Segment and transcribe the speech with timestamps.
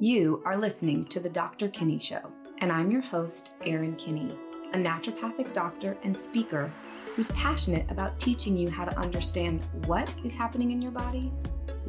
[0.00, 1.66] You are listening to The Dr.
[1.66, 2.20] Kinney Show,
[2.58, 4.32] and I'm your host, Erin Kinney,
[4.72, 6.72] a naturopathic doctor and speaker
[7.16, 11.32] who's passionate about teaching you how to understand what is happening in your body,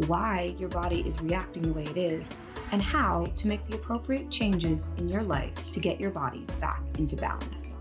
[0.07, 2.31] why your body is reacting the way it is,
[2.71, 6.81] and how to make the appropriate changes in your life to get your body back
[6.97, 7.77] into balance.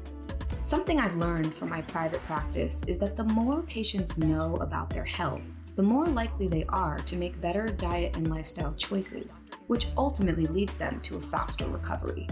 [0.61, 5.07] Something I've learned from my private practice is that the more patients know about their
[5.07, 5.47] health,
[5.79, 10.77] the more likely they are to make better diet and lifestyle choices, which ultimately leads
[10.77, 12.27] them to a faster recovery.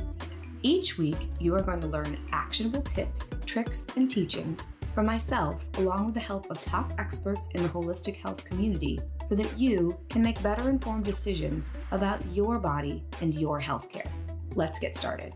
[0.63, 6.07] Each week, you are going to learn actionable tips, tricks, and teachings from myself, along
[6.07, 10.23] with the help of top experts in the holistic health community, so that you can
[10.23, 14.11] make better informed decisions about your body and your healthcare.
[14.57, 15.35] Let's get started.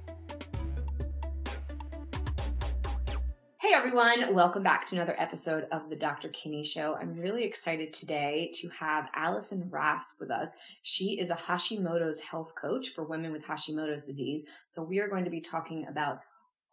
[3.83, 6.29] Everyone, welcome back to another episode of the Dr.
[6.29, 6.99] Kinney Show.
[7.01, 10.53] I'm really excited today to have Allison Rassp with us.
[10.83, 14.45] She is a Hashimoto's health coach for women with Hashimoto's disease.
[14.69, 16.21] So we are going to be talking about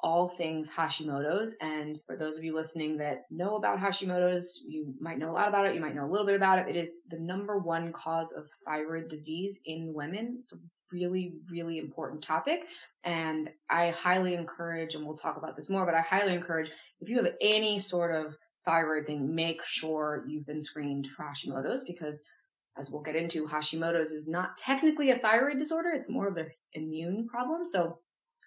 [0.01, 1.55] all things Hashimoto's.
[1.61, 5.47] And for those of you listening that know about Hashimoto's, you might know a lot
[5.47, 5.73] about it.
[5.73, 6.67] You might know a little bit about it.
[6.69, 10.35] It is the number one cause of thyroid disease in women.
[10.37, 10.57] It's a
[10.91, 12.67] really, really important topic.
[13.03, 17.09] And I highly encourage, and we'll talk about this more, but I highly encourage if
[17.09, 22.23] you have any sort of thyroid thing, make sure you've been screened for Hashimoto's because
[22.77, 25.89] as we'll get into, Hashimoto's is not technically a thyroid disorder.
[25.89, 27.65] It's more of an immune problem.
[27.65, 27.97] So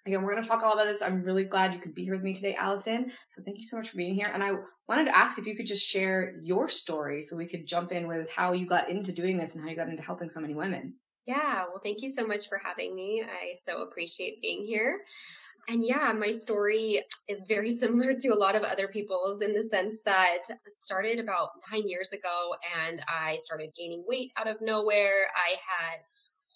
[0.05, 1.03] Again, we're going to talk all about this.
[1.03, 3.11] I'm really glad you could be here with me today, Allison.
[3.29, 4.31] So thank you so much for being here.
[4.33, 4.53] And I
[4.87, 8.07] wanted to ask if you could just share your story so we could jump in
[8.07, 10.55] with how you got into doing this and how you got into helping so many
[10.55, 10.95] women.
[11.27, 13.23] Yeah, well, thank you so much for having me.
[13.23, 15.01] I so appreciate being here.
[15.69, 19.69] And yeah, my story is very similar to a lot of other people's in the
[19.69, 22.55] sense that it started about nine years ago
[22.87, 25.27] and I started gaining weight out of nowhere.
[25.35, 25.99] I had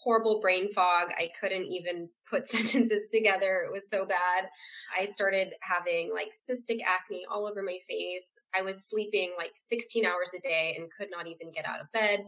[0.01, 1.09] horrible brain fog.
[1.17, 3.63] I couldn't even put sentences together.
[3.67, 4.49] It was so bad.
[4.97, 8.39] I started having like cystic acne all over my face.
[8.55, 11.91] I was sleeping like 16 hours a day and could not even get out of
[11.91, 12.25] bed.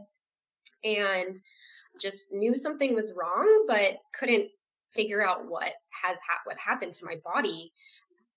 [0.83, 1.37] And
[1.99, 4.49] just knew something was wrong, but couldn't
[4.93, 7.73] figure out what has ha- what happened to my body.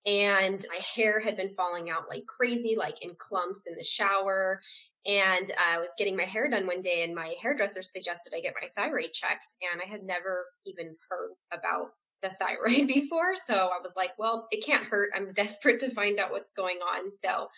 [0.07, 4.61] And my hair had been falling out like crazy, like in clumps in the shower.
[5.07, 8.55] And I was getting my hair done one day, and my hairdresser suggested I get
[8.61, 9.57] my thyroid checked.
[9.73, 11.91] And I had never even heard about
[12.23, 13.35] the thyroid before.
[13.35, 15.11] So I was like, well, it can't hurt.
[15.15, 17.11] I'm desperate to find out what's going on.
[17.25, 17.49] So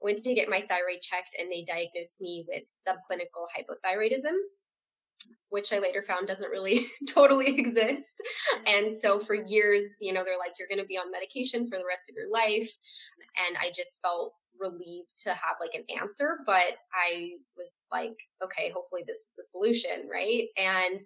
[0.00, 4.36] went to get my thyroid checked, and they diagnosed me with subclinical hypothyroidism,
[5.54, 8.20] which I later found doesn't really totally exist.
[8.66, 9.46] And so for mm-hmm.
[9.46, 12.16] years, you know, they're like, you're going to be on medication for the rest of
[12.16, 12.68] your life.
[13.46, 18.70] And I just felt relieved to have like an answer, but I was like, okay,
[18.74, 20.48] hopefully this is the solution, right?
[20.56, 21.00] And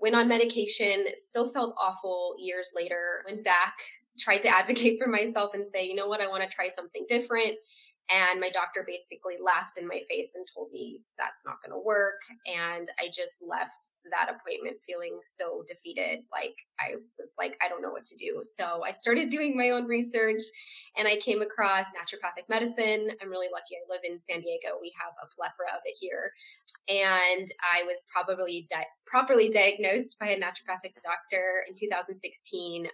[0.00, 3.74] went on medication, still felt awful years later, went back,
[4.18, 7.06] tried to advocate for myself and say, you know what, I want to try something
[7.08, 7.54] different.
[8.12, 11.80] And my doctor basically laughed in my face and told me that's not going to
[11.80, 12.20] work.
[12.44, 16.20] And I just left that appointment feeling so defeated.
[16.30, 18.44] Like I was like, I don't know what to do.
[18.44, 20.42] So I started doing my own research
[20.96, 23.08] and I came across naturopathic medicine.
[23.22, 23.80] I'm really lucky.
[23.80, 24.76] I live in San Diego.
[24.80, 26.28] We have a plethora of it here.
[26.92, 32.86] And I was probably di- properly diagnosed by a naturopathic doctor in 2016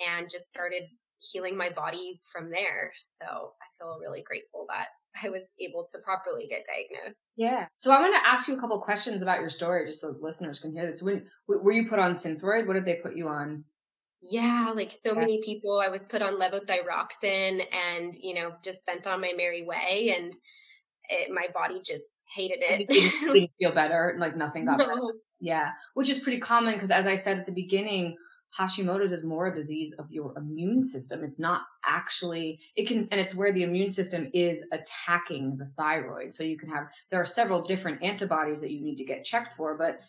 [0.00, 0.84] and just started
[1.20, 2.92] healing my body from there.
[3.20, 4.88] So I feel really grateful that
[5.22, 7.32] I was able to properly get diagnosed.
[7.36, 7.66] Yeah.
[7.74, 10.60] So I want to ask you a couple questions about your story, just so listeners
[10.60, 11.02] can hear this.
[11.02, 12.66] When were you put on Synthroid?
[12.66, 13.64] What did they put you on?
[14.22, 15.20] Yeah, like so yeah.
[15.20, 19.64] many people, I was put on levothyroxine and you know just sent on my merry
[19.64, 20.32] way, and
[21.08, 22.88] it, my body just hated it.
[23.32, 24.86] didn't feel better, like nothing got no.
[24.86, 25.00] better.
[25.40, 28.16] Yeah, which is pretty common because, as I said at the beginning,
[28.58, 31.22] Hashimoto's is more a disease of your immune system.
[31.22, 36.34] It's not actually, it can, and it's where the immune system is attacking the thyroid.
[36.34, 39.54] So you can have, there are several different antibodies that you need to get checked
[39.54, 40.00] for, but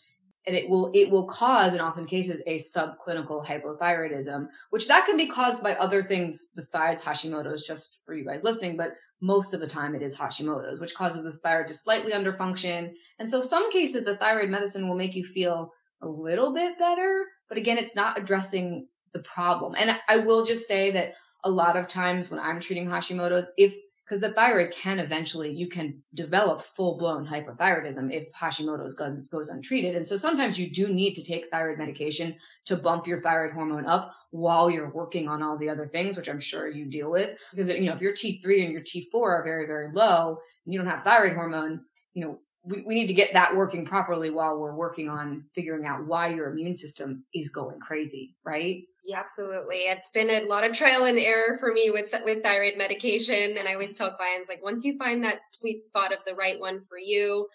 [0.48, 5.18] and it will it will cause in often cases a subclinical hypothyroidism which that can
[5.18, 9.60] be caused by other things besides hashimoto's just for you guys listening but most of
[9.60, 13.72] the time it is hashimoto's which causes the thyroid to slightly underfunction and so some
[13.72, 15.72] cases the thyroid medicine will make you feel
[16.02, 19.76] a little bit better but again, it's not addressing the problem.
[19.78, 23.76] And I will just say that a lot of times when I'm treating Hashimoto's, if
[24.06, 29.50] because the thyroid can eventually you can develop full blown hypothyroidism if Hashimoto's goes, goes
[29.50, 29.98] untreated.
[29.98, 32.38] And so sometimes you do need to take thyroid medication
[32.68, 36.30] to bump your thyroid hormone up while you're working on all the other things, which
[36.30, 37.38] I'm sure you deal with.
[37.52, 40.80] Because you know if your T3 and your T4 are very very low and you
[40.80, 41.82] don't have thyroid hormone,
[42.14, 45.86] you know we, we need to get that working properly while we're working on figuring
[45.86, 48.84] out why your immune system is going crazy, right?
[49.06, 49.78] Yeah, absolutely.
[49.78, 53.68] It's been a lot of trial and error for me with with thyroid medication, and
[53.68, 56.82] I always tell clients like once you find that sweet spot of the right one
[56.88, 57.48] for you,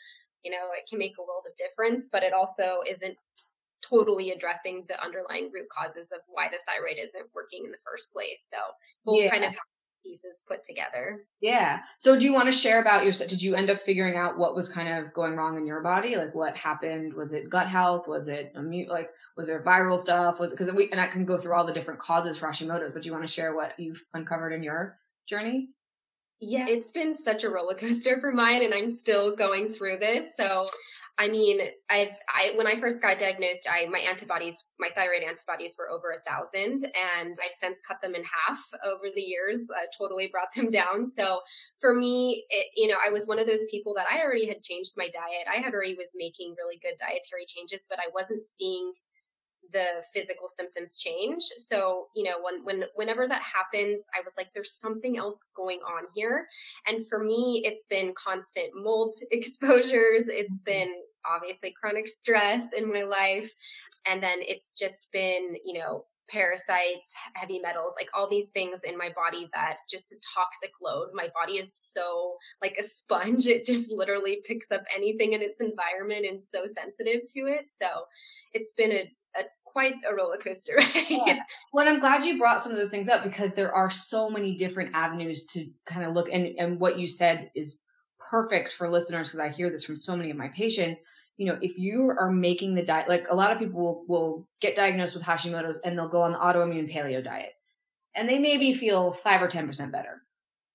[0.43, 3.17] you know, it can make a world of difference, but it also isn't
[3.89, 8.13] totally addressing the underlying root causes of why the thyroid isn't working in the first
[8.13, 8.43] place.
[8.51, 8.59] So
[9.05, 9.31] both yeah.
[9.31, 9.53] kind of
[10.07, 11.25] pieces put together.
[11.41, 11.81] Yeah.
[11.99, 14.39] So do you want to share about your set did you end up figuring out
[14.39, 16.17] what was kind of going wrong in your body?
[16.17, 17.15] Like what happened?
[17.15, 18.09] Was it gut health?
[18.09, 20.39] Was it immune like was there viral stuff?
[20.39, 22.93] Was it because we and I can go through all the different causes for Hashimoto's,
[22.93, 25.71] but do you want to share what you've uncovered in your journey?
[26.41, 30.29] Yeah, it's been such a roller coaster for mine and I'm still going through this.
[30.37, 30.67] So
[31.19, 35.75] I mean, I've I when I first got diagnosed, I my antibodies, my thyroid antibodies
[35.79, 39.67] were over a thousand, and I've since cut them in half over the years.
[39.75, 41.11] I totally brought them down.
[41.11, 41.41] So
[41.81, 44.63] for me, it, you know, I was one of those people that I already had
[44.63, 45.49] changed my diet.
[45.49, 48.93] I had already was making really good dietary changes, but I wasn't seeing
[49.73, 51.43] the physical symptoms change.
[51.57, 55.81] So, you know, when when whenever that happens, I was like there's something else going
[55.81, 56.47] on here.
[56.87, 60.65] And for me, it's been constant mold exposures, it's mm-hmm.
[60.65, 63.51] been obviously chronic stress in my life,
[64.07, 68.97] and then it's just been, you know, parasites, heavy metals, like all these things in
[68.97, 71.09] my body that just the toxic load.
[71.15, 73.47] My body is so like a sponge.
[73.57, 77.67] It just literally picks up anything in its environment and so sensitive to it.
[77.69, 77.87] So
[78.53, 81.07] it's been a, a quite a roller coaster right?
[81.11, 81.39] Yeah.
[81.73, 84.57] Well, I'm glad you brought some of those things up because there are so many
[84.57, 87.83] different avenues to kind of look and and what you said is
[88.31, 91.01] perfect for listeners because I hear this from so many of my patients.
[91.37, 94.49] You know, if you are making the diet, like a lot of people will, will
[94.61, 97.53] get diagnosed with Hashimoto's and they'll go on the autoimmune paleo diet
[98.15, 100.23] and they maybe feel five or 10% better.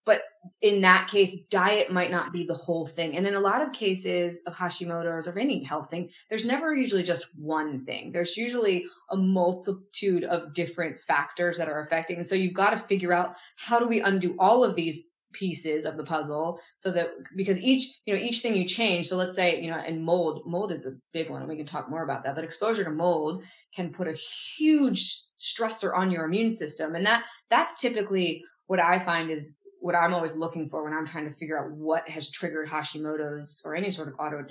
[0.06, 0.22] But
[0.62, 3.16] in that case, diet might not be the whole thing.
[3.16, 7.04] And in a lot of cases of Hashimoto's or any health thing, there's never usually
[7.04, 8.12] just one thing.
[8.12, 12.24] There's usually a multitude of different factors that are affecting.
[12.24, 15.00] So you've got to figure out how do we undo all of these
[15.34, 19.16] pieces of the puzzle so that because each you know each thing you change so
[19.16, 21.90] let's say you know and mold mold is a big one and we can talk
[21.90, 23.44] more about that but exposure to mold
[23.74, 25.00] can put a huge
[25.40, 30.14] stressor on your immune system and that that's typically what i find is what I'm
[30.14, 33.90] always looking for when I'm trying to figure out what has triggered Hashimoto's or any
[33.90, 34.46] sort of auto,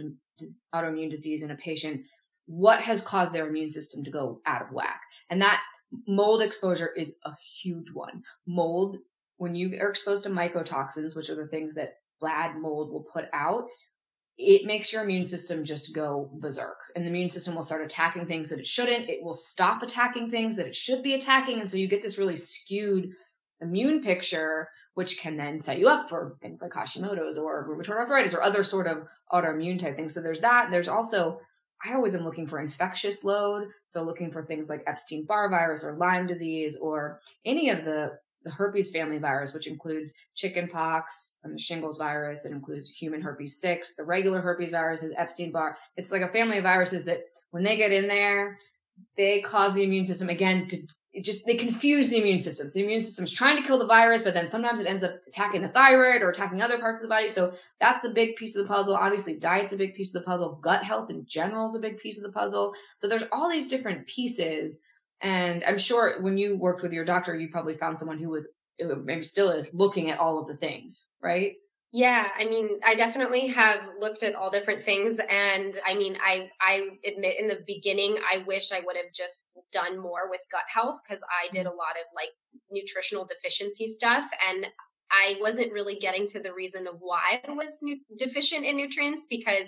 [0.75, 2.03] autoimmune disease in a patient,
[2.47, 5.01] what has caused their immune system to go out of whack.
[5.31, 5.61] And that
[6.09, 7.33] mold exposure is a
[7.63, 8.23] huge one.
[8.47, 8.97] Mold,
[9.37, 13.27] when you are exposed to mycotoxins, which are the things that bad mold will put
[13.33, 13.69] out,
[14.37, 16.79] it makes your immune system just go berserk.
[16.97, 19.09] And the immune system will start attacking things that it shouldn't.
[19.09, 21.61] It will stop attacking things that it should be attacking.
[21.61, 23.11] And so you get this really skewed
[23.61, 24.69] immune picture
[25.01, 28.63] which can then set you up for things like Hashimoto's or rheumatoid arthritis or other
[28.63, 30.13] sort of autoimmune type things.
[30.13, 30.71] So there's that.
[30.71, 31.41] There's also,
[31.83, 33.69] I always am looking for infectious load.
[33.87, 38.19] So looking for things like Epstein Barr virus or Lyme disease or any of the
[38.45, 42.45] the herpes family virus, which includes chickenpox and the shingles virus.
[42.45, 43.95] It includes human herpes 6.
[43.97, 45.79] The regular herpes virus is Epstein Barr.
[45.97, 47.21] It's like a family of viruses that
[47.53, 48.55] when they get in there,
[49.17, 50.79] they cause the immune system again to
[51.13, 52.69] it just they confuse the immune system.
[52.69, 55.17] So the immune system's trying to kill the virus, but then sometimes it ends up
[55.27, 57.29] attacking the thyroid or attacking other parts of the body.
[57.29, 58.95] So that's a big piece of the puzzle.
[58.95, 60.61] Obviously, diet's a big piece of the puzzle.
[60.63, 62.75] Gut health in general is a big piece of the puzzle.
[62.99, 64.81] So there's all these different pieces.
[65.21, 68.53] And I'm sure when you worked with your doctor, you probably found someone who was
[68.79, 71.53] maybe still is looking at all of the things, right?
[71.93, 76.49] Yeah, I mean, I definitely have looked at all different things and I mean, I
[76.61, 80.63] I admit in the beginning I wish I would have just done more with gut
[80.73, 82.31] health because I did a lot of like
[82.71, 84.67] nutritional deficiency stuff and
[85.11, 89.27] I wasn't really getting to the reason of why I was nu- deficient in nutrients
[89.29, 89.67] because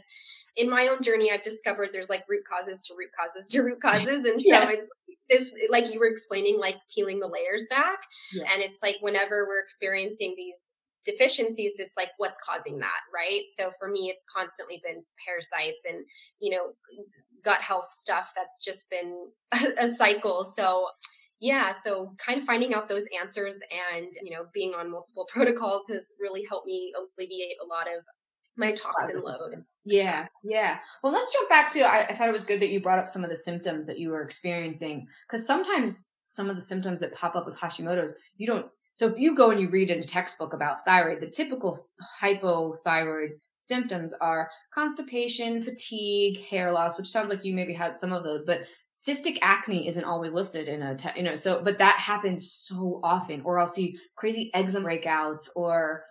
[0.55, 3.81] in my own journey I've discovered there's like root causes to root causes to root
[3.81, 4.69] causes and yeah.
[4.69, 4.89] so it's
[5.29, 7.99] this like you were explaining like peeling the layers back
[8.33, 8.45] yeah.
[8.53, 10.72] and it's like whenever we're experiencing these
[11.05, 16.05] deficiencies it's like what's causing that right so for me it's constantly been parasites and
[16.41, 16.73] you know
[17.45, 20.89] gut health stuff that's just been a, a cycle so
[21.41, 23.59] yeah so kind of finding out those answers
[23.95, 28.05] and you know being on multiple protocols has really helped me alleviate a lot of
[28.57, 29.65] my toxin load.
[29.85, 30.79] Yeah, yeah.
[31.03, 31.81] Well, let's jump back to.
[31.81, 33.99] I, I, thought it was good that you brought up some of the symptoms that
[33.99, 38.47] you were experiencing because sometimes some of the symptoms that pop up with Hashimoto's you
[38.47, 41.79] don't so if you go and you read in a textbook about thyroid, the typical
[42.21, 48.25] hypothyroid symptoms are constipation, fatigue, hair loss, which sounds like you maybe had some of
[48.25, 51.97] those, but cystic acne isn't always listed in a, te- you know, so, but that
[51.97, 56.05] happens so often, or I'll see crazy eczema breakouts or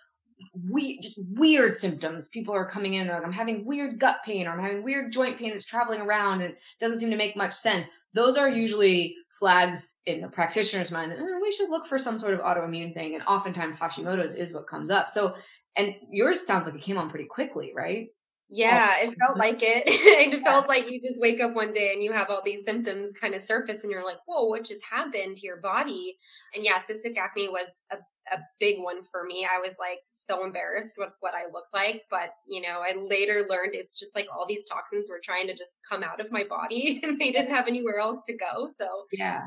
[0.70, 2.30] we just weird symptoms.
[2.30, 5.38] People are coming in like, I'm having weird gut pain or I'm having weird joint
[5.38, 7.88] pain that's traveling around and doesn't seem to make much sense.
[8.14, 12.20] Those are usually flags in a practitioner's mind that oh, we should look for some
[12.20, 13.16] sort of autoimmune thing.
[13.16, 15.10] And oftentimes Hashimoto's is what comes up.
[15.10, 15.34] So,
[15.76, 18.10] and yours sounds like it came on pretty quickly, right?
[18.54, 19.40] Yeah, it felt mm-hmm.
[19.40, 19.84] like it.
[19.88, 20.44] it yeah.
[20.44, 23.34] felt like you just wake up one day and you have all these symptoms kind
[23.34, 26.18] of surface and you're like, whoa, what just happened to your body?
[26.54, 27.98] And yeah, cystic acne was a,
[28.32, 29.46] a big one for me.
[29.46, 32.04] I was like so embarrassed with what I looked like.
[32.10, 35.54] But, you know, I later learned it's just like all these toxins were trying to
[35.54, 38.70] just come out of my body and they didn't have anywhere else to go.
[38.78, 39.42] So, yeah.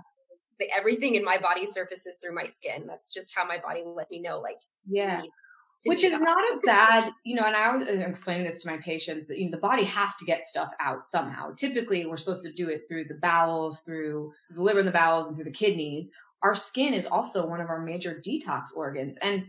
[0.61, 2.87] The, everything in my body surfaces through my skin.
[2.87, 5.23] That's just how my body lets me know, like, yeah
[5.85, 9.27] which is not a bad, you know, and I was explaining this to my patients
[9.27, 11.53] that you know the body has to get stuff out somehow.
[11.55, 15.27] Typically, we're supposed to do it through the bowels, through the liver and the bowels,
[15.27, 16.11] and through the kidneys.
[16.45, 19.47] Our skin is also one of our major detox organs, and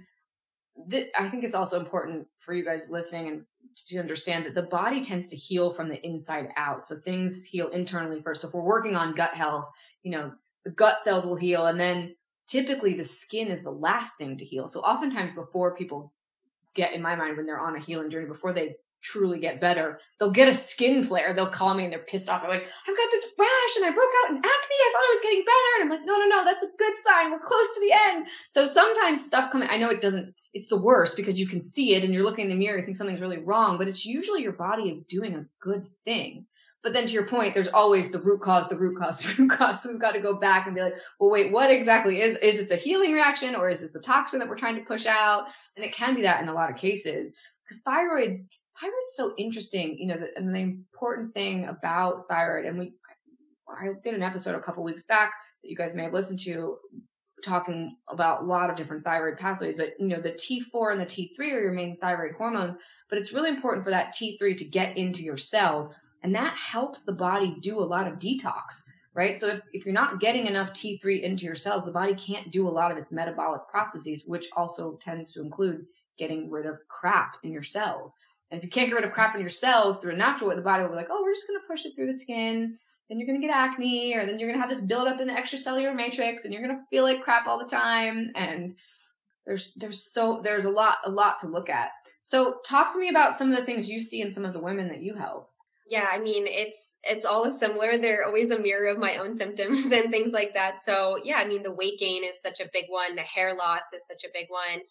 [0.90, 3.46] th- I think it's also important for you guys listening and
[3.88, 6.86] to understand that the body tends to heal from the inside out.
[6.86, 8.42] So things heal internally first.
[8.42, 9.70] So if we're working on gut health,
[10.04, 10.32] you know,
[10.64, 12.16] the gut cells will heal, and then
[12.48, 14.68] typically the skin is the last thing to heal.
[14.68, 16.14] So oftentimes before people
[16.76, 18.76] get in my mind when they're on a healing journey before they
[19.06, 21.34] truly get better, they'll get a skin flare.
[21.34, 22.42] They'll call me and they're pissed off.
[22.42, 24.48] They're like, I've got this rash and I broke out in acne.
[24.50, 25.72] I thought I was getting better.
[25.76, 27.32] And I'm like, no, no, no, that's a good sign.
[27.32, 28.28] We're close to the end.
[28.50, 31.94] So sometimes stuff coming, I know it doesn't, it's the worst because you can see
[31.94, 34.42] it and you're looking in the mirror, you think something's really wrong, but it's usually
[34.42, 36.48] your body is doing a good thing.
[36.82, 39.50] But then to your point, there's always the root cause, the root cause, the root
[39.50, 39.82] cause.
[39.82, 42.58] So we've got to go back and be like, well, wait, what exactly is is
[42.58, 45.48] this a healing reaction or is this a toxin that we're trying to push out?
[45.76, 47.34] And it can be that in a lot of cases.
[47.64, 48.46] Because thyroid,
[48.80, 52.94] thyroid's so interesting, you know, the, and the important thing about thyroid, and we
[53.68, 55.32] I did an episode a couple weeks back
[55.64, 56.78] that you guys may have listened to
[57.44, 61.06] talking about a lot of different thyroid pathways, but you know, the T4 and the
[61.06, 62.78] T3 are your main thyroid hormones,
[63.10, 65.94] but it's really important for that T3 to get into your cells
[66.26, 68.82] and that helps the body do a lot of detox,
[69.14, 69.38] right?
[69.38, 72.68] So if, if you're not getting enough T3 into your cells, the body can't do
[72.68, 75.86] a lot of its metabolic processes, which also tends to include
[76.18, 78.16] getting rid of crap in your cells.
[78.56, 80.56] And if you can't get rid of crap in your cells through a natural way,
[80.56, 82.74] the body will be like, oh, we're just going to push it through the skin.
[83.10, 85.28] Then you're going to get acne, or then you're going to have this buildup in
[85.28, 88.32] the extracellular matrix, and you're going to feel like crap all the time.
[88.34, 88.74] And
[89.46, 91.90] there's there's so there's a lot a lot to look at.
[92.22, 94.62] So talk to me about some of the things you see in some of the
[94.62, 95.50] women that you help.
[95.88, 97.98] Yeah, I mean, it's it's all similar.
[97.98, 100.84] They're always a mirror of my own symptoms and things like that.
[100.84, 103.16] So, yeah, I mean, the weight gain is such a big one.
[103.16, 104.82] The hair loss is such a big one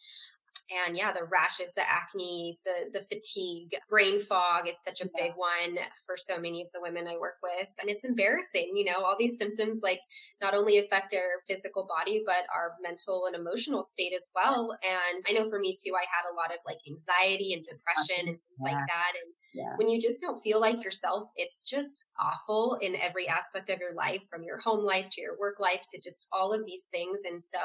[0.71, 5.33] and yeah the rashes the acne the the fatigue brain fog is such a big
[5.37, 9.05] one for so many of the women i work with and it's embarrassing you know
[9.05, 10.01] all these symptoms like
[10.41, 15.23] not only affect our physical body but our mental and emotional state as well and
[15.29, 18.39] i know for me too i had a lot of like anxiety and depression and
[18.39, 18.73] things yeah.
[18.73, 19.77] like that and yeah.
[19.77, 23.95] when you just don't feel like yourself it's just awful in every aspect of your
[23.95, 27.19] life from your home life to your work life to just all of these things
[27.25, 27.59] and so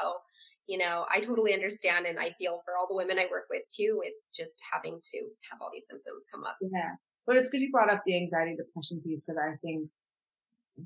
[0.70, 3.62] you know, I totally understand and I feel for all the women I work with
[3.76, 5.18] too, with just having to
[5.50, 6.56] have all these symptoms come up.
[6.62, 6.94] Yeah.
[7.26, 9.90] But it's good you brought up the anxiety depression piece because I think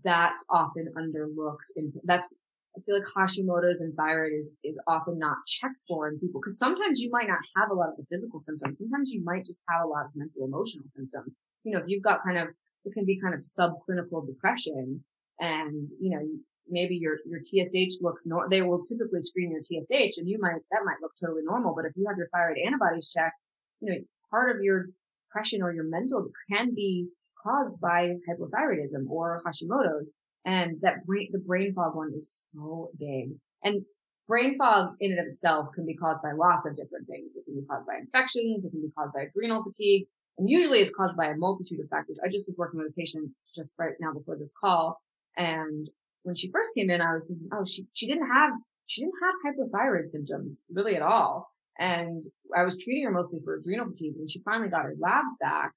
[0.02, 2.32] that's often underlooked and that's
[2.76, 6.58] I feel like Hashimoto's and thyroid is, is often not checked for in people because
[6.58, 8.78] sometimes you might not have a lot of the physical symptoms.
[8.78, 11.36] Sometimes you might just have a lot of mental emotional symptoms.
[11.62, 12.48] You know, if you've got kind of,
[12.84, 15.04] it can be kind of subclinical depression
[15.38, 16.26] and, you know,
[16.68, 18.48] maybe your your TSH looks normal.
[18.48, 21.84] they will typically screen your TSH and you might that might look totally normal but
[21.84, 23.36] if you have your thyroid antibodies checked
[23.80, 23.98] you know
[24.30, 24.86] part of your
[25.28, 27.08] depression or your mental can be
[27.42, 30.10] caused by hypothyroidism or Hashimoto's
[30.44, 33.30] and that brain the brain fog one is so big
[33.62, 33.84] and
[34.28, 37.44] brain fog in and of itself can be caused by lots of different things it
[37.44, 40.06] can be caused by infections it can be caused by adrenal fatigue
[40.38, 42.94] and usually it's caused by a multitude of factors I just was working with a
[42.98, 45.00] patient just right now before this call
[45.36, 45.88] and
[46.24, 48.50] when she first came in, I was thinking, oh, she, she didn't have,
[48.86, 51.48] she didn't have hypothyroid symptoms really at all.
[51.78, 52.24] And
[52.56, 55.72] I was treating her mostly for adrenal fatigue and she finally got her labs back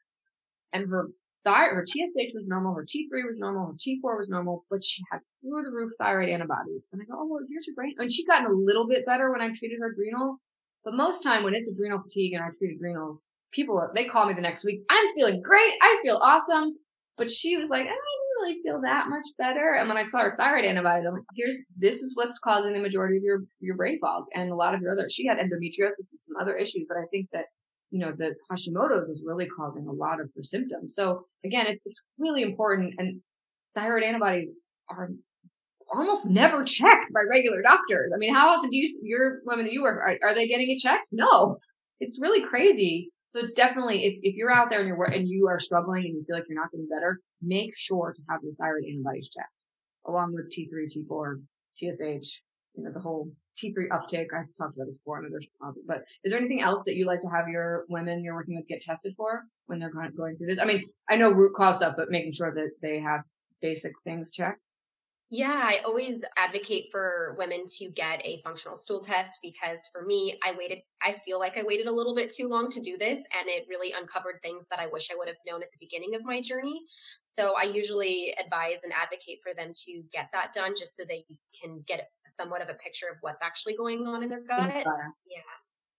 [0.73, 1.07] and her
[1.43, 5.01] thyroid, her TSH was normal, her T3 was normal, her T4 was normal, but she
[5.11, 6.87] had through the roof thyroid antibodies.
[6.91, 7.95] And I go, oh, well, here's your brain.
[7.97, 10.37] And she gotten a little bit better when I treated her adrenals.
[10.83, 14.33] But most time when it's adrenal fatigue and I treat adrenals, people they call me
[14.33, 14.81] the next week.
[14.89, 15.73] I'm feeling great.
[15.81, 16.75] I feel awesome.
[17.17, 17.97] But she was like, I
[18.39, 19.73] really feel that much better.
[19.73, 22.79] And when I saw her thyroid antibody, I'm like, here's this is what's causing the
[22.79, 25.09] majority of your your brain fog and a lot of your other.
[25.09, 27.45] She had endometriosis and some other issues, but I think that
[27.91, 30.95] you know the Hashimoto is really causing a lot of her symptoms.
[30.95, 32.95] So again, it's it's really important.
[32.97, 33.21] And
[33.75, 34.51] thyroid antibodies
[34.89, 35.09] are
[35.93, 38.11] almost never checked by regular doctors.
[38.13, 40.69] I mean, how often do you your women that you work are, are they getting
[40.71, 41.07] it checked?
[41.11, 41.57] No.
[41.99, 43.11] it's really crazy.
[43.37, 46.15] So it's definitely if, if you're out there and you're and you are struggling and
[46.15, 49.53] you feel like you're not getting better, make sure to have your thyroid antibodies checked
[50.07, 51.35] along with T3, T4,
[51.75, 52.41] TSH,
[52.73, 53.29] you know, the whole
[53.61, 54.29] T3 uptake.
[54.33, 55.19] I've talked about this before.
[55.19, 58.23] I know uh, but is there anything else that you like to have your women
[58.23, 60.57] you're working with get tested for when they're going through this?
[60.57, 63.21] I mean, I know root cause stuff, but making sure that they have
[63.61, 64.67] basic things checked.
[65.29, 70.39] Yeah, I always advocate for women to get a functional stool test because for me,
[70.41, 73.17] I waited, I feel like I waited a little bit too long to do this
[73.17, 76.15] and it really uncovered things that I wish I would have known at the beginning
[76.15, 76.81] of my journey.
[77.23, 81.25] So I usually advise and advocate for them to get that done just so they
[81.61, 84.85] can get somewhat of a picture of what's actually going on in their gut.
[85.27, 85.41] Yeah.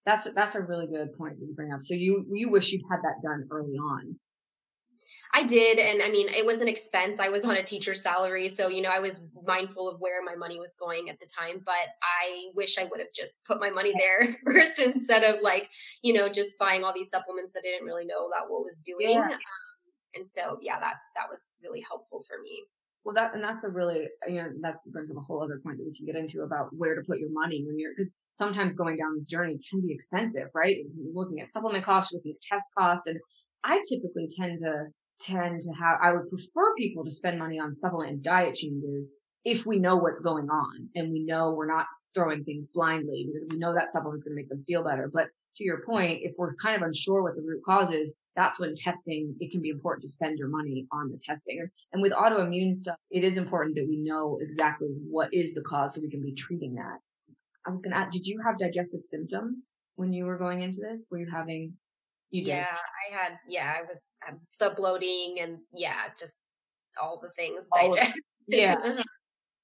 [0.06, 1.82] That's that's a really good point that you bring up.
[1.82, 4.18] So you you wish you'd had that done early on.
[5.38, 5.78] I did.
[5.78, 7.20] And I mean, it was an expense.
[7.20, 8.48] I was on a teacher's salary.
[8.48, 11.62] So, you know, I was mindful of where my money was going at the time.
[11.64, 15.68] But I wish I would have just put my money there first instead of like,
[16.02, 18.80] you know, just buying all these supplements that I didn't really know that what was
[18.84, 19.10] doing.
[19.10, 19.26] Yeah.
[19.26, 19.38] Um,
[20.16, 22.64] and so, yeah, that's, that was really helpful for me.
[23.04, 25.78] Well, that, and that's a really, you know, that brings up a whole other point
[25.78, 28.74] that we can get into about where to put your money when you're, because sometimes
[28.74, 30.78] going down this journey can be expensive, right?
[31.14, 33.06] looking at supplement costs, looking at test costs.
[33.06, 33.20] And
[33.62, 34.88] I typically tend to
[35.20, 39.12] tend to have, I would prefer people to spend money on supplement and diet changes
[39.44, 43.46] if we know what's going on and we know we're not throwing things blindly because
[43.50, 45.10] we know that supplement's going to make them feel better.
[45.12, 48.60] But to your point, if we're kind of unsure what the root cause is, that's
[48.60, 51.68] when testing, it can be important to spend your money on the testing.
[51.92, 55.94] And with autoimmune stuff, it is important that we know exactly what is the cause
[55.94, 56.98] so we can be treating that.
[57.66, 60.80] I was going to ask, did you have digestive symptoms when you were going into
[60.80, 61.06] this?
[61.10, 61.74] Were you having,
[62.30, 62.50] you did?
[62.50, 63.98] Yeah, I had, yeah, I was
[64.60, 66.36] the bloating and yeah, just
[67.00, 68.16] all the things all digest.
[68.16, 68.76] Of, yeah.
[68.84, 69.02] Uh-huh.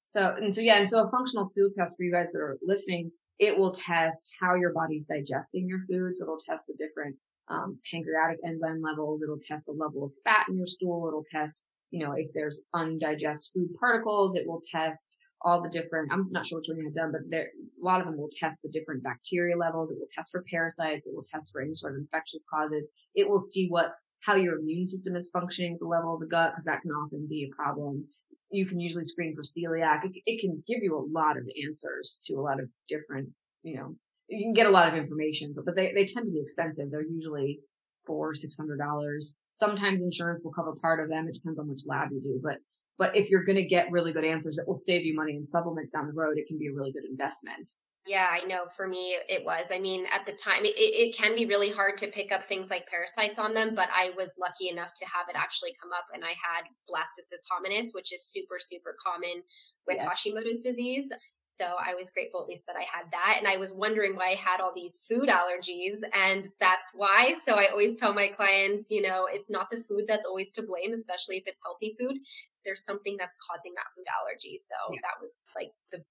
[0.00, 2.58] so and so yeah, and so a functional food test for you guys that are
[2.62, 6.20] listening, it will test how your body's digesting your foods.
[6.20, 7.16] It'll test the different
[7.48, 9.22] um, pancreatic enzyme levels.
[9.22, 11.08] It'll test the level of fat in your stool.
[11.08, 14.36] It'll test, you know, if there's undigested food particles.
[14.36, 17.20] It will test all the different, I'm not sure which one you have done, but
[17.28, 19.92] there, a lot of them will test the different bacteria levels.
[19.92, 21.06] It will test for parasites.
[21.06, 22.86] It will test for any sort of infectious causes.
[23.14, 23.92] It will see what
[24.24, 26.90] how your immune system is functioning at the level of the gut, because that can
[26.92, 28.06] often be a problem.
[28.50, 30.04] You can usually screen for celiac.
[30.04, 33.28] It, it can give you a lot of answers to a lot of different,
[33.62, 33.96] you know,
[34.28, 36.90] you can get a lot of information, but, but they, they tend to be expensive.
[36.90, 37.60] They're usually
[38.06, 39.36] four, six hundred dollars.
[39.50, 41.26] Sometimes insurance will cover part of them.
[41.28, 42.58] It depends on which lab you do, but
[42.96, 45.44] but if you're going to get really good answers that will save you money in
[45.44, 47.68] supplements down the road, it can be a really good investment.
[48.06, 48.66] Yeah, I know.
[48.76, 49.68] For me, it was.
[49.72, 52.68] I mean, at the time, it, it can be really hard to pick up things
[52.68, 56.04] like parasites on them, but I was lucky enough to have it actually come up,
[56.12, 59.42] and I had blastocyst hominis, which is super, super common
[59.86, 60.08] with yeah.
[60.08, 61.10] Hashimoto's disease.
[61.44, 63.36] So I was grateful at least that I had that.
[63.38, 66.02] And I was wondering why I had all these food allergies.
[66.12, 67.36] And that's why.
[67.46, 70.62] So I always tell my clients, you know, it's not the food that's always to
[70.62, 72.18] blame, especially if it's healthy food.
[72.64, 74.58] There's something that's causing that food allergy.
[74.58, 75.02] So yes.
[75.02, 76.02] that was like the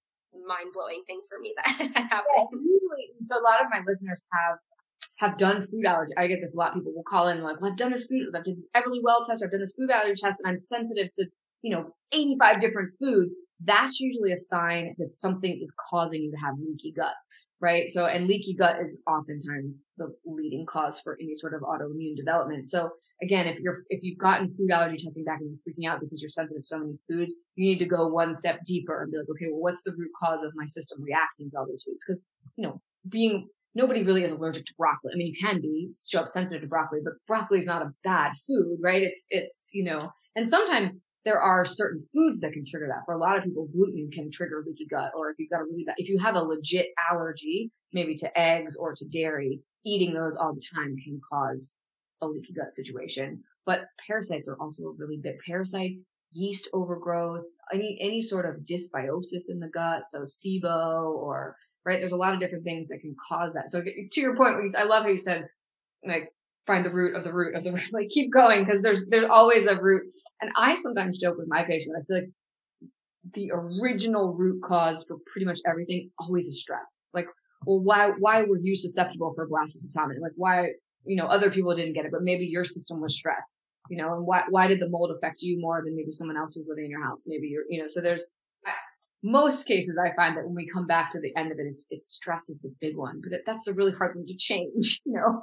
[0.46, 1.66] mind blowing thing for me that
[2.10, 2.60] happened.
[2.60, 4.58] Yeah, so a lot of my listeners have
[5.16, 6.12] have done food allergy.
[6.16, 6.74] I get this a lot.
[6.74, 9.44] People will call in like, well, I've done this food, I've done this Everlywell test,
[9.44, 11.26] I've done this food allergy test, and I'm sensitive to,
[11.62, 13.34] you know, 85 different foods.
[13.64, 17.14] That's usually a sign that something is causing you to have leaky gut,
[17.60, 17.88] right?
[17.88, 22.68] So, and leaky gut is oftentimes the leading cause for any sort of autoimmune development.
[22.68, 22.90] So
[23.22, 26.22] again, if you're if you've gotten food allergy testing back and you're freaking out because
[26.22, 29.18] you're sensitive to so many foods, you need to go one step deeper and be
[29.18, 32.04] like, okay, well, what's the root cause of my system reacting to all these foods?
[32.06, 32.22] Because
[32.56, 35.12] you know, being nobody really is allergic to broccoli.
[35.14, 37.92] I mean, you can be show up sensitive to broccoli, but broccoli is not a
[38.02, 39.02] bad food, right?
[39.02, 43.04] It's it's you know, and sometimes there are certain foods that can trigger that.
[43.06, 45.64] For a lot of people, gluten can trigger leaky gut, or if you've got a
[45.64, 50.14] really bad, if you have a legit allergy, maybe to eggs or to dairy, eating
[50.14, 51.83] those all the time can cause
[52.24, 53.42] a leaky gut situation.
[53.66, 59.48] But parasites are also a really big parasites, yeast overgrowth, any any sort of dysbiosis
[59.48, 61.98] in the gut, so SIBO or right.
[62.00, 63.70] There's a lot of different things that can cause that.
[63.70, 65.46] So to your point, I love how you said
[66.06, 66.28] like
[66.66, 67.82] find the root of the root of the root.
[67.92, 70.02] Like keep going because there's there's always a root.
[70.40, 71.94] And I sometimes joke with my patients.
[71.98, 72.30] I feel like
[73.32, 77.00] the original root cause for pretty much everything always is stress.
[77.06, 77.26] It's like,
[77.66, 80.72] well, why why were you susceptible for blastocyst Like why
[81.06, 83.56] you know, other people didn't get it, but maybe your system was stressed,
[83.90, 86.54] you know, and why, why did the mold affect you more than maybe someone else
[86.54, 87.24] who's living in your house?
[87.26, 88.24] Maybe you're, you know, so there's
[89.24, 91.86] most cases I find that when we come back to the end of it, it's,
[91.90, 95.14] it's stress is the big one, but that's a really hard one to change, you
[95.14, 95.42] know?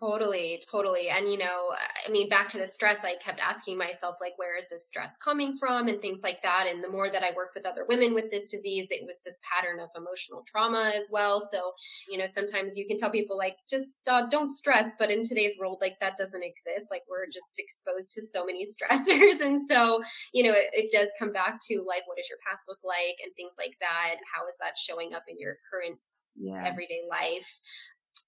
[0.00, 1.10] Totally, totally.
[1.10, 1.70] And, you know,
[2.06, 5.12] I mean, back to the stress, I kept asking myself, like, where is this stress
[5.22, 6.66] coming from and things like that.
[6.66, 9.38] And the more that I worked with other women with this disease, it was this
[9.44, 11.40] pattern of emotional trauma as well.
[11.40, 11.72] So,
[12.08, 14.94] you know, sometimes you can tell people, like, just uh, don't stress.
[14.98, 16.90] But in today's world, like, that doesn't exist.
[16.90, 19.44] Like, we're just exposed to so many stressors.
[19.44, 20.02] And so,
[20.32, 23.20] you know, it, it does come back to, like, what does your past look like
[23.22, 24.16] and things like that?
[24.32, 25.98] How is that showing up in your current
[26.34, 26.64] yeah.
[26.64, 27.60] everyday life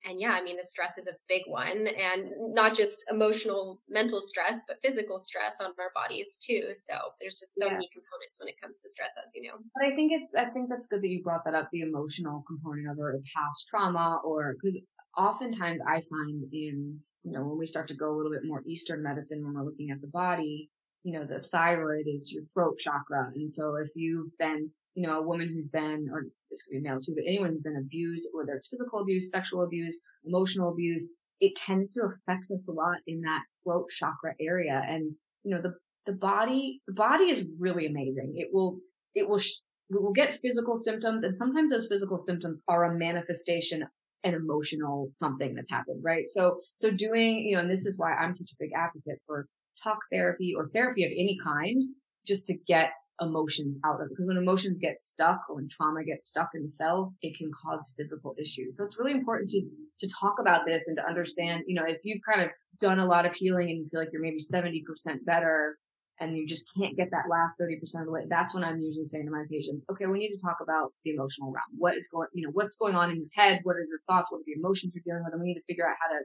[0.05, 4.21] and yeah, I mean, the stress is a big one and not just emotional, mental
[4.21, 6.73] stress, but physical stress on our bodies too.
[6.75, 7.73] So there's just so yeah.
[7.73, 9.55] many components when it comes to stress, as you know.
[9.75, 12.45] But I think it's, I think that's good that you brought that up, the emotional
[12.47, 14.79] component of it, past trauma, or because
[15.17, 18.63] oftentimes I find in, you know, when we start to go a little bit more
[18.67, 20.71] Eastern medicine, when we're looking at the body,
[21.03, 23.31] you know, the thyroid is your throat chakra.
[23.35, 26.27] And so if you've been you know, a woman who's been, or
[26.63, 30.71] be male too, but anyone who's been abused, whether it's physical abuse, sexual abuse, emotional
[30.71, 31.09] abuse,
[31.41, 34.81] it tends to affect us a lot in that throat chakra area.
[34.87, 35.13] And,
[35.43, 35.75] you know, the,
[36.07, 38.35] the body, the body is really amazing.
[38.37, 38.79] It will,
[39.15, 39.59] it will, sh-
[39.91, 43.85] we will get physical symptoms and sometimes those physical symptoms are a manifestation
[44.25, 46.27] an emotional something that's happened, right?
[46.27, 49.47] So, so doing, you know, and this is why I'm such a big advocate for
[49.83, 51.83] talk therapy or therapy of any kind,
[52.27, 54.09] just to get emotions out of it.
[54.11, 57.51] Because when emotions get stuck or when trauma gets stuck in the cells, it can
[57.53, 58.77] cause physical issues.
[58.77, 59.63] So it's really important to,
[60.01, 62.51] to talk about this and to understand, you know, if you've kind of
[62.81, 64.83] done a lot of healing and you feel like you're maybe 70%
[65.25, 65.79] better
[66.21, 69.05] and you just can't get that last 30% of the way, that's when I'm usually
[69.05, 71.79] saying to my patients, okay, we need to talk about the emotional realm.
[71.79, 73.61] What is going, you know, what's going on in your head?
[73.63, 74.31] What are your thoughts?
[74.31, 75.33] What are the emotions you're dealing with?
[75.33, 76.25] And we need to figure out how to,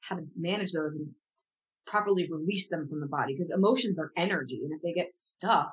[0.00, 1.08] how to manage those and
[1.86, 4.60] properly release them from the body because emotions are energy.
[4.62, 5.72] And if they get stuck,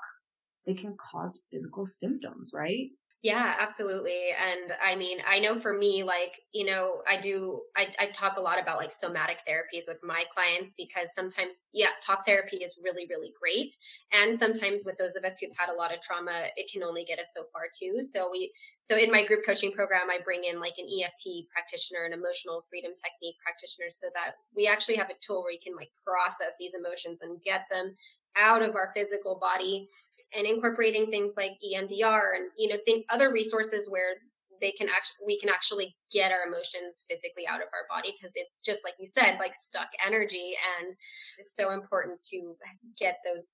[0.65, 2.89] they can cause physical symptoms, right?
[3.25, 4.29] Yeah, absolutely.
[4.37, 8.37] And I mean, I know for me, like, you know, I do, I, I talk
[8.37, 12.77] a lot about like somatic therapies with my clients because sometimes, yeah, talk therapy is
[12.83, 13.75] really, really great.
[14.13, 17.03] And sometimes with those of us who've had a lot of trauma, it can only
[17.03, 18.03] get us so far too.
[18.03, 22.05] So we, so in my group coaching program, I bring in like an EFT practitioner,
[22.05, 25.75] an emotional freedom technique practitioner, so that we actually have a tool where you can
[25.75, 27.97] like process these emotions and get them
[28.37, 29.87] out of our physical body
[30.35, 34.15] and incorporating things like EMDR and you know think other resources where
[34.61, 38.31] they can actually we can actually get our emotions physically out of our body because
[38.35, 40.95] it's just like you said like stuck energy and
[41.37, 42.55] it's so important to
[42.97, 43.45] get those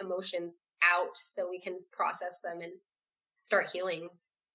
[0.00, 2.72] emotions out so we can process them and
[3.40, 4.08] start healing.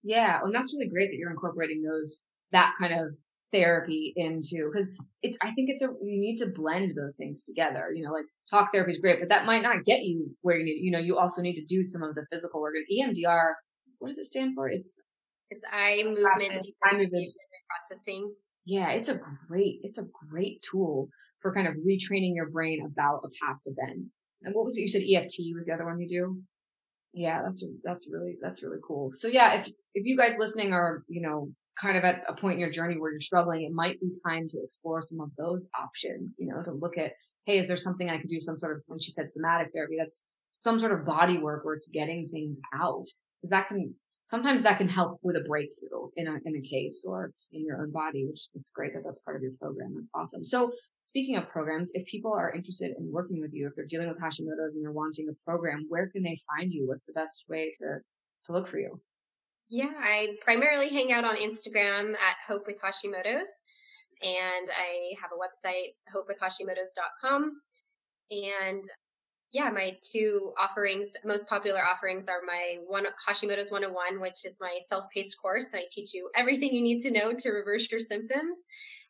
[0.03, 3.15] Yeah and that's really great that you're incorporating those that kind of
[3.51, 4.89] therapy into because
[5.21, 8.25] it's i think it's a you need to blend those things together you know like
[8.49, 10.99] talk therapy is great but that might not get you where you need you know
[10.99, 12.73] you also need to do some of the physical work.
[12.75, 13.53] And emdr
[14.01, 14.67] what does it stand for?
[14.67, 14.99] It's
[15.49, 17.33] it's eye movement eye movement.
[17.69, 18.33] processing.
[18.65, 21.07] Yeah it's a great it's a great tool
[21.41, 24.09] for kind of retraining your brain about a past event.
[24.43, 24.81] And what was it?
[24.81, 26.41] You said eft was the other one you do?
[27.13, 29.11] Yeah that's a, that's really that's really cool.
[29.13, 31.51] So yeah if if you guys listening are you know
[31.81, 34.47] kind of at a point in your journey where you're struggling, it might be time
[34.49, 37.13] to explore some of those options, you know, to look at,
[37.45, 38.39] hey, is there something I could do?
[38.39, 40.25] Some sort of, when she said somatic therapy, that's
[40.59, 43.07] some sort of body work where it's getting things out.
[43.41, 47.03] Because that can, sometimes that can help with a breakthrough in a, in a case
[47.07, 49.95] or in your own body, which it's great that that's part of your program.
[49.95, 50.45] That's awesome.
[50.45, 54.09] So speaking of programs, if people are interested in working with you, if they're dealing
[54.09, 56.87] with Hashimoto's and they're wanting a program, where can they find you?
[56.87, 57.97] What's the best way to,
[58.45, 59.01] to look for you?
[59.73, 63.55] Yeah, I primarily hang out on Instagram at Hope with Hashimoto's,
[64.21, 67.53] and I have a website, hopewithhashimoto's.com.
[68.31, 68.83] And
[69.53, 74.77] yeah, my two offerings, most popular offerings are my one Hashimoto's 101, which is my
[74.89, 75.67] self-paced course.
[75.73, 78.59] I teach you everything you need to know to reverse your symptoms.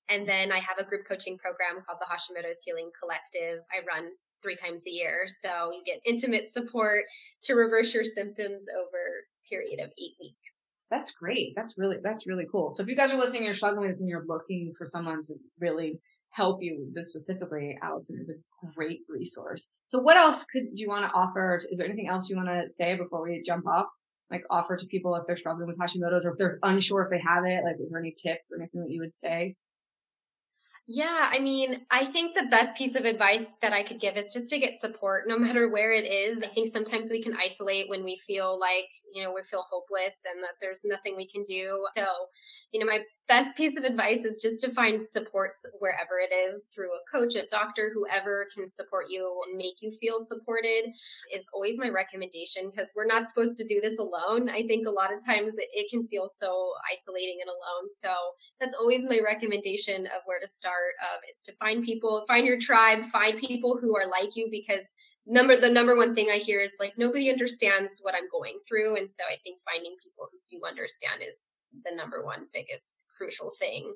[0.10, 3.64] And then I have a group coaching program called the Hashimoto's Healing Collective.
[3.74, 5.26] I run three times a year.
[5.28, 7.04] So you get intimate support
[7.44, 10.38] to reverse your symptoms over period of eight weeks.
[10.90, 11.54] That's great.
[11.56, 12.72] That's really, that's really cool.
[12.72, 15.24] So if you guys are listening, you're struggling with this and you're looking for someone
[15.24, 16.00] to really
[16.32, 19.70] help you with this specifically, Allison is a great resource.
[19.88, 21.60] So what else could you want to offer?
[21.70, 23.88] Is there anything else you want to say before we jump off?
[24.30, 27.20] Like offer to people if they're struggling with Hashimoto's or if they're unsure if they
[27.20, 27.64] have it?
[27.66, 29.56] Like, is there any tips or anything that you would say?
[30.94, 34.34] Yeah, I mean, I think the best piece of advice that I could give is
[34.34, 36.44] just to get support no matter where it is.
[36.44, 40.20] I think sometimes we can isolate when we feel like, you know, we feel hopeless
[40.30, 41.88] and that there's nothing we can do.
[41.96, 42.06] So,
[42.74, 43.00] you know, my
[43.32, 47.34] best piece of advice is just to find supports wherever it is through a coach,
[47.36, 50.92] a doctor, whoever can support you and make you feel supported
[51.34, 54.50] is always my recommendation because we're not supposed to do this alone.
[54.50, 57.88] I think a lot of times it, can feel so isolating and alone.
[58.04, 58.12] So
[58.60, 62.60] that's always my recommendation of where to start of is to find people, find your
[62.60, 64.84] tribe, find people who are like you because
[65.26, 68.98] number the number one thing I hear is like nobody understands what I'm going through.
[68.98, 71.36] And so I think finding people who do understand is
[71.86, 73.94] the number one biggest crucial thing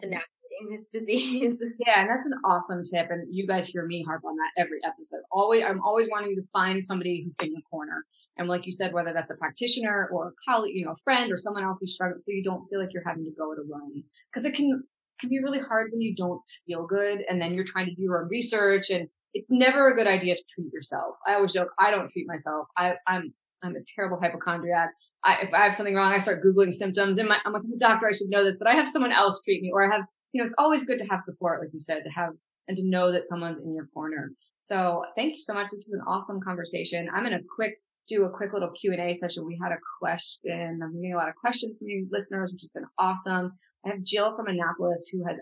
[0.00, 1.62] to navigating this disease.
[1.86, 3.10] Yeah, and that's an awesome tip.
[3.10, 5.20] And you guys hear me harp on that every episode.
[5.32, 8.04] Always I'm always wanting to find somebody who's in your corner.
[8.36, 11.32] And like you said, whether that's a practitioner or a colleague, you know, a friend
[11.32, 13.58] or someone else who's struggling, so you don't feel like you're having to go it
[13.58, 14.02] alone.
[14.32, 14.82] Because it can
[15.20, 18.02] can be really hard when you don't feel good and then you're trying to do
[18.02, 21.16] your own research and it's never a good idea to treat yourself.
[21.26, 22.66] I always joke, I don't treat myself.
[22.76, 24.90] I, I'm I'm a terrible hypochondriac.
[25.24, 27.76] I, if I have something wrong, I start Googling symptoms and my, I'm like, oh,
[27.78, 30.04] doctor, I should know this, but I have someone else treat me or I have,
[30.32, 32.30] you know, it's always good to have support, like you said, to have
[32.68, 34.30] and to know that someone's in your corner.
[34.60, 35.66] So thank you so much.
[35.66, 37.08] This was an awesome conversation.
[37.12, 37.74] I'm going to quick
[38.08, 39.46] do a quick little Q&A session.
[39.46, 40.80] We had a question.
[40.82, 43.52] I'm getting a lot of questions from you listeners, which has been awesome.
[43.84, 45.38] I have Jill from Annapolis who has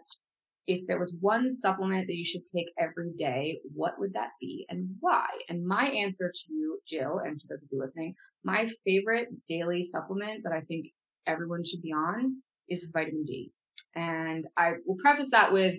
[0.69, 4.67] if there was one supplement that you should take every day, what would that be
[4.69, 5.27] and why?
[5.49, 9.83] And my answer to you, Jill, and to those of you listening, my favorite daily
[9.83, 10.89] supplement that I think
[11.27, 13.51] everyone should be on is vitamin D.
[13.97, 15.75] And I will preface that with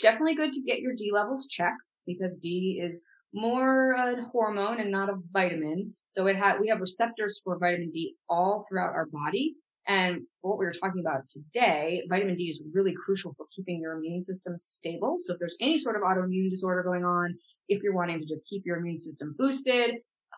[0.00, 3.02] definitely good to get your D levels checked because D is
[3.32, 5.94] more a hormone and not a vitamin.
[6.08, 9.54] So it had, we have receptors for vitamin D all throughout our body.
[9.86, 13.94] And what we were talking about today, vitamin D is really crucial for keeping your
[13.98, 15.16] immune system stable.
[15.18, 17.34] So if there's any sort of autoimmune disorder going on,
[17.68, 19.96] if you're wanting to just keep your immune system boosted,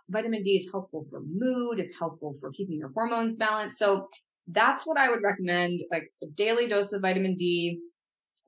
[0.09, 1.79] vitamin D is helpful for mood.
[1.79, 3.79] It's helpful for keeping your hormones balanced.
[3.79, 4.09] So
[4.49, 7.81] that's what I would recommend, like a daily dose of vitamin D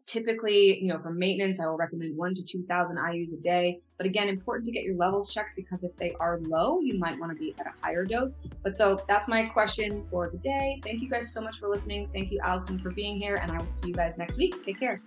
[0.06, 3.80] Typically, you know, for maintenance, I will recommend one to 2000 IUs a day.
[3.98, 7.18] But again, important to get your levels checked because if they are low, you might
[7.18, 8.36] want to be at a higher dose.
[8.62, 10.80] But so that's my question for the day.
[10.84, 12.08] Thank you guys so much for listening.
[12.12, 13.36] Thank you, Allison, for being here.
[13.42, 14.64] And I will see you guys next week.
[14.64, 15.00] Take care.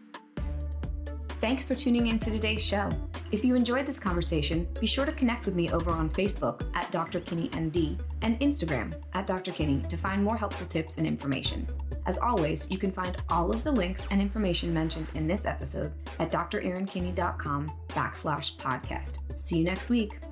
[1.40, 2.90] Thanks for tuning in to today's show.
[3.32, 6.92] If you enjoyed this conversation, be sure to connect with me over on Facebook at
[6.92, 7.22] Dr.
[7.22, 9.52] Kinney ND and Instagram at Dr.
[9.52, 11.66] Kinney to find more helpful tips and information.
[12.06, 15.92] As always, you can find all of the links and information mentioned in this episode
[16.20, 19.20] at drerinkinney.com backslash podcast.
[19.38, 20.29] See you next week.